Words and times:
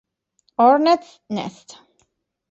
Hornet's 0.57 1.19
Nest 1.29 1.77